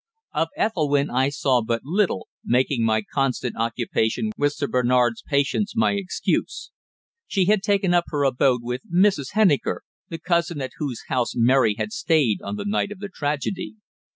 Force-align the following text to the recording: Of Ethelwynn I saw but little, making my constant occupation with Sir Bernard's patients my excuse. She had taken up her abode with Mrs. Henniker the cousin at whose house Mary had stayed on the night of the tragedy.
Of 0.33 0.47
Ethelwynn 0.57 1.11
I 1.11 1.29
saw 1.29 1.61
but 1.61 1.81
little, 1.83 2.27
making 2.43 2.83
my 2.83 3.03
constant 3.13 3.55
occupation 3.55 4.31
with 4.35 4.53
Sir 4.53 4.65
Bernard's 4.67 5.21
patients 5.21 5.75
my 5.75 5.91
excuse. 5.91 6.71
She 7.27 7.45
had 7.45 7.61
taken 7.61 7.93
up 7.93 8.05
her 8.07 8.23
abode 8.23 8.61
with 8.63 8.81
Mrs. 8.91 9.33
Henniker 9.33 9.81
the 10.09 10.17
cousin 10.17 10.59
at 10.59 10.71
whose 10.79 11.03
house 11.07 11.33
Mary 11.35 11.75
had 11.77 11.91
stayed 11.91 12.41
on 12.41 12.55
the 12.55 12.65
night 12.65 12.91
of 12.91 12.97
the 12.97 13.09
tragedy. 13.09 13.75